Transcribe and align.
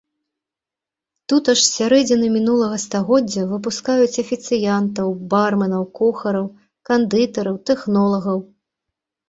Тут 1.33 1.51
аж 1.53 1.59
з 1.63 1.67
сярэдзіны 1.77 2.27
мінулага 2.37 2.79
стагоддзя 2.85 3.43
выпускаюць 3.53 4.19
афіцыянтаў, 4.25 5.07
барменаў, 5.35 5.83
кухараў, 6.03 6.45
кандытараў, 6.93 7.55
тэхнолагаў. 7.71 8.37